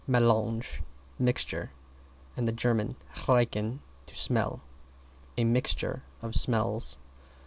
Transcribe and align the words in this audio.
melange, 0.07 0.81
mixture, 1.19 1.69
and 2.35 2.57
Ger. 2.57 2.73
riechen, 3.27 3.77
to 4.07 4.15
smell. 4.15 4.59
A 5.37 5.43
mixture 5.43 6.01
of 6.23 6.33
smells. 6.33 6.97